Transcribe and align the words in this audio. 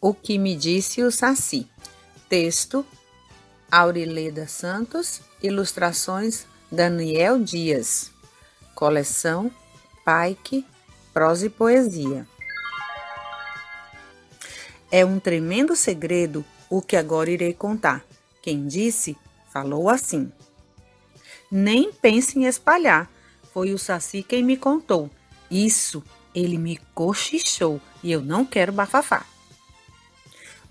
O 0.00 0.14
que 0.14 0.38
me 0.38 0.54
disse 0.54 1.02
o 1.02 1.10
Saci. 1.10 1.68
Texto 2.28 2.86
Aurileda 3.68 4.46
Santos, 4.46 5.20
ilustrações 5.42 6.46
Daniel 6.70 7.42
Dias. 7.42 8.12
Coleção 8.76 9.50
Pike, 10.04 10.64
prosa 11.12 11.46
e 11.46 11.50
poesia. 11.50 12.28
É 14.88 15.04
um 15.04 15.18
tremendo 15.18 15.74
segredo 15.74 16.44
o 16.70 16.80
que 16.80 16.94
agora 16.94 17.28
irei 17.28 17.52
contar. 17.52 18.04
Quem 18.40 18.68
disse, 18.68 19.16
falou 19.52 19.88
assim. 19.88 20.32
Nem 21.50 21.92
pense 21.92 22.38
em 22.38 22.46
espalhar, 22.46 23.10
foi 23.52 23.72
o 23.72 23.78
Saci 23.78 24.22
quem 24.22 24.44
me 24.44 24.56
contou. 24.56 25.10
Isso, 25.50 26.04
ele 26.32 26.56
me 26.56 26.76
cochichou 26.94 27.80
e 28.00 28.12
eu 28.12 28.22
não 28.22 28.44
quero 28.44 28.72
bafafá. 28.72 29.26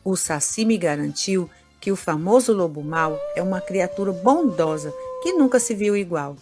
O 0.09 0.15
Saci 0.15 0.63
me 0.63 0.77
garantiu 0.77 1.49
que 1.81 1.91
o 1.91 1.95
famoso 1.97 2.53
lobo 2.53 2.81
mau 2.81 3.19
é 3.35 3.43
uma 3.43 3.59
criatura 3.59 4.13
bondosa 4.13 4.93
que 5.21 5.33
nunca 5.33 5.59
se 5.59 5.75
viu 5.75 5.97
igual. 5.97 6.37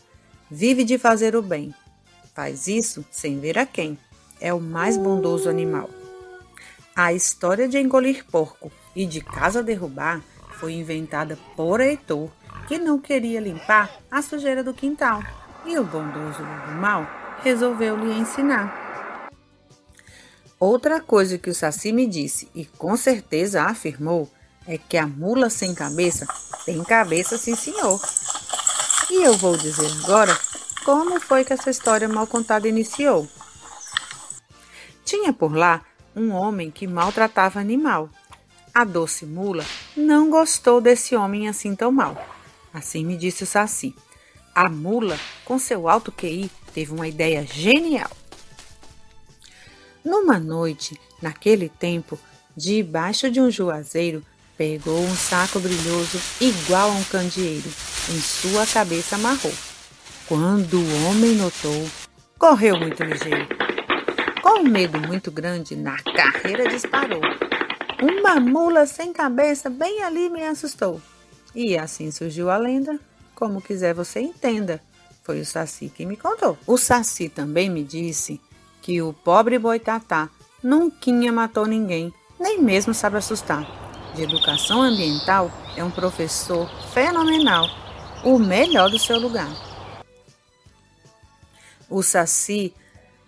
Vive 0.51 0.83
de 0.83 0.99
fazer 0.99 1.35
o 1.35 1.41
bem. 1.41 1.73
Faz 2.35 2.67
isso 2.67 3.03
sem 3.09 3.39
ver 3.39 3.57
a 3.57 3.65
quem. 3.65 3.97
É 4.39 4.53
o 4.53 4.61
mais 4.61 4.97
bondoso 4.97 5.49
animal. 5.49 5.89
A 6.95 7.11
história 7.11 7.67
de 7.67 7.79
engolir 7.79 8.23
porco 8.29 8.71
e 8.95 9.03
de 9.03 9.19
casa 9.19 9.63
derrubar 9.63 10.21
foi 10.59 10.73
inventada 10.73 11.35
por 11.55 11.81
Heitor, 11.81 12.29
que 12.67 12.77
não 12.77 12.99
queria 12.99 13.39
limpar 13.39 13.89
a 14.11 14.21
sujeira 14.21 14.63
do 14.63 14.75
quintal. 14.75 15.23
E 15.65 15.75
o 15.79 15.83
bondoso 15.83 16.43
lobo 16.43 16.79
mau 16.79 17.07
resolveu 17.41 17.97
lhe 17.97 18.15
ensinar. 18.15 18.84
Outra 20.59 21.01
coisa 21.01 21.37
que 21.37 21.49
o 21.49 21.55
Saci 21.55 21.91
me 21.91 22.07
disse 22.07 22.49
e 22.55 22.65
com 22.65 22.95
certeza 22.95 23.63
afirmou 23.63 24.31
é 24.65 24.77
que 24.77 24.97
a 24.97 25.05
mula 25.05 25.49
sem 25.49 25.75
cabeça 25.75 26.25
tem 26.65 26.81
cabeça, 26.83 27.37
sim, 27.37 27.55
senhor. 27.55 27.99
E 29.11 29.23
eu 29.23 29.37
vou 29.37 29.57
dizer 29.57 29.91
agora 30.03 30.35
como 30.83 31.19
foi 31.19 31.43
que 31.43 31.53
essa 31.53 31.69
história 31.69 32.07
mal 32.07 32.25
contada 32.25 32.67
iniciou. 32.67 33.27
Tinha 35.03 35.33
por 35.33 35.53
lá 35.55 35.81
um 36.15 36.31
homem 36.31 36.71
que 36.71 36.87
maltratava 36.87 37.59
animal. 37.59 38.09
A 38.73 38.83
doce 38.83 39.25
mula 39.25 39.65
não 39.95 40.29
gostou 40.29 40.79
desse 40.79 41.15
homem 41.15 41.47
assim 41.47 41.75
tão 41.75 41.91
mal. 41.91 42.17
Assim 42.73 43.05
me 43.05 43.17
disse 43.17 43.43
o 43.43 43.47
Saci. 43.47 43.95
A 44.53 44.69
mula, 44.69 45.19
com 45.43 45.59
seu 45.59 45.87
alto 45.89 46.11
QI, 46.11 46.49
teve 46.73 46.93
uma 46.93 47.07
ideia 47.07 47.45
genial. 47.45 48.09
Numa 50.05 50.37
noite, 50.37 50.99
naquele 51.19 51.67
tempo, 51.67 52.19
debaixo 52.55 53.31
de 53.31 53.41
um 53.41 53.49
juazeiro, 53.49 54.23
pegou 54.55 54.99
um 54.99 55.15
saco 55.15 55.59
brilhoso 55.59 56.21
igual 56.39 56.91
a 56.91 56.93
um 56.93 57.03
candeeiro. 57.05 57.67
Em 58.11 58.21
sua 58.21 58.67
cabeça 58.67 59.15
amarrou. 59.15 59.51
Quando 60.27 60.77
o 60.77 61.05
homem 61.07 61.33
notou, 61.33 61.89
correu 62.37 62.77
muito 62.77 63.03
ligeiro. 63.03 63.47
Com 64.43 64.59
um 64.59 64.63
medo 64.63 64.99
muito 64.99 65.31
grande, 65.31 65.75
na 65.75 65.97
carreira 65.97 66.69
disparou. 66.69 67.21
Uma 67.99 68.39
mula 68.39 68.85
sem 68.85 69.11
cabeça 69.11 69.71
bem 69.71 70.03
ali 70.03 70.29
me 70.29 70.43
assustou. 70.43 71.01
E 71.55 71.75
assim 71.75 72.11
surgiu 72.11 72.51
a 72.51 72.57
lenda. 72.57 72.99
Como 73.33 73.59
quiser 73.59 73.95
você 73.95 74.19
entenda. 74.19 74.79
Foi 75.23 75.39
o 75.41 75.45
Saci 75.45 75.89
que 75.89 76.05
me 76.05 76.15
contou. 76.15 76.55
O 76.67 76.77
Saci 76.77 77.27
também 77.27 77.71
me 77.71 77.83
disse 77.83 78.39
que 78.85 79.01
o 79.01 79.11
pobre 79.11 79.57
boitatá 79.57 80.29
nunca 80.61 81.11
matou 81.33 81.65
ninguém, 81.65 82.13
nem 82.39 82.61
mesmo 82.61 82.93
sabe 82.93 83.17
assustar. 83.17 83.65
De 84.13 84.21
educação 84.21 84.79
ambiental 84.79 85.49
é 85.75 85.83
um 85.83 85.89
professor 85.89 86.69
fenomenal, 86.93 87.67
o 88.23 88.37
melhor 88.37 88.91
do 88.91 88.99
seu 88.99 89.17
lugar. 89.17 89.49
O 91.89 92.03
Saci 92.03 92.75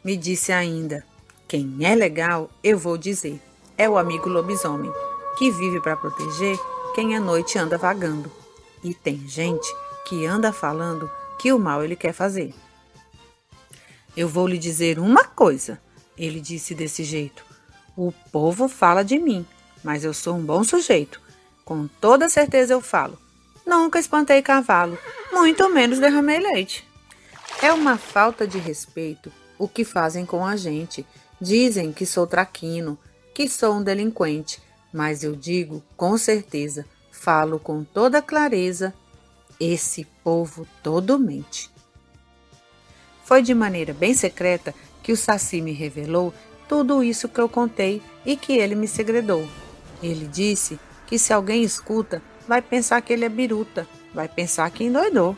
me 0.03 0.15
disse 0.15 0.51
ainda: 0.51 1.03
quem 1.47 1.77
é 1.81 1.95
legal, 1.95 2.51
eu 2.63 2.77
vou 2.77 2.95
dizer, 2.95 3.41
é 3.75 3.89
o 3.89 3.97
amigo 3.97 4.29
lobisomem, 4.29 4.93
que 5.39 5.49
vive 5.49 5.81
para 5.81 5.97
proteger 5.97 6.55
quem 6.93 7.15
à 7.15 7.19
noite 7.19 7.57
anda 7.57 7.79
vagando. 7.79 8.31
E 8.83 8.93
tem 8.93 9.27
gente 9.27 9.67
que 10.07 10.23
anda 10.23 10.53
falando 10.53 11.09
que 11.39 11.51
o 11.51 11.57
mal 11.57 11.83
ele 11.83 11.95
quer 11.95 12.13
fazer. 12.13 12.53
Eu 14.17 14.27
vou 14.27 14.47
lhe 14.47 14.57
dizer 14.57 14.97
uma 14.97 15.23
coisa, 15.23 15.79
ele 16.17 16.41
disse 16.41 16.73
desse 16.73 17.03
jeito. 17.03 17.45
O 17.95 18.11
povo 18.31 18.67
fala 18.67 19.03
de 19.03 19.19
mim, 19.19 19.45
mas 19.83 20.03
eu 20.03 20.11
sou 20.11 20.35
um 20.35 20.43
bom 20.43 20.63
sujeito. 20.63 21.21
Com 21.63 21.87
toda 21.87 22.27
certeza 22.27 22.73
eu 22.73 22.81
falo. 22.81 23.15
Nunca 23.63 23.99
espantei 23.99 24.41
cavalo, 24.41 24.97
muito 25.31 25.69
menos 25.69 25.99
derramei 25.99 26.39
leite. 26.39 26.83
É 27.61 27.71
uma 27.71 27.95
falta 27.95 28.47
de 28.47 28.57
respeito 28.57 29.31
o 29.59 29.67
que 29.67 29.83
fazem 29.83 30.25
com 30.25 30.43
a 30.43 30.55
gente. 30.55 31.05
Dizem 31.39 31.93
que 31.93 32.05
sou 32.05 32.25
traquino, 32.25 32.97
que 33.35 33.47
sou 33.47 33.75
um 33.75 33.83
delinquente, 33.83 34.59
mas 34.91 35.23
eu 35.23 35.35
digo 35.35 35.83
com 35.95 36.17
certeza, 36.17 36.87
falo 37.11 37.59
com 37.59 37.83
toda 37.83 38.19
clareza, 38.19 38.95
esse 39.59 40.05
povo 40.23 40.67
todo 40.81 41.19
mente. 41.19 41.69
Foi 43.27 43.41
de 43.41 43.53
maneira 43.53 43.93
bem 43.93 44.13
secreta 44.13 44.73
que 45.03 45.11
o 45.11 45.17
Saci 45.17 45.59
me 45.59 45.73
revelou 45.73 46.33
tudo 46.65 47.03
isso 47.03 47.27
que 47.27 47.41
eu 47.41 47.49
contei 47.49 48.01
e 48.25 48.37
que 48.37 48.53
ele 48.53 48.73
me 48.73 48.87
segredou. 48.87 49.45
Ele 50.01 50.25
disse 50.25 50.79
que 51.05 51.19
se 51.19 51.33
alguém 51.33 51.61
escuta, 51.61 52.21
vai 52.47 52.61
pensar 52.61 53.01
que 53.01 53.11
ele 53.11 53.25
é 53.25 53.29
biruta, 53.29 53.85
vai 54.13 54.29
pensar 54.29 54.71
que 54.71 54.85
endoidou. 54.85 55.35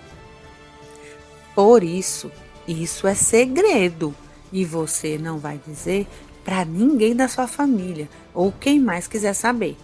Por 1.55 1.83
isso, 1.83 2.31
isso 2.67 3.07
é 3.07 3.15
segredo 3.15 4.13
e 4.53 4.63
você 4.63 5.17
não 5.17 5.39
vai 5.39 5.59
dizer 5.65 6.05
para 6.45 6.63
ninguém 6.63 7.15
da 7.15 7.27
sua 7.27 7.47
família 7.47 8.07
ou 8.35 8.51
quem 8.51 8.79
mais 8.79 9.07
quiser 9.07 9.33
saber. 9.33 9.75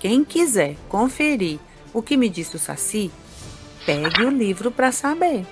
Quem 0.00 0.24
quiser 0.24 0.74
conferir 0.88 1.60
o 1.92 2.02
que 2.02 2.16
me 2.16 2.28
disse 2.28 2.56
o 2.56 2.58
Saci, 2.58 3.12
pegue 3.86 4.24
o 4.24 4.30
livro 4.30 4.72
para 4.72 4.90
saber. 4.90 5.46